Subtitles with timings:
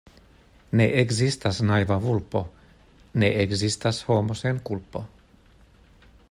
[0.79, 2.41] Ne ekzistas naiva vulpo,
[3.23, 5.05] ne ekzistas homo sen kulpo.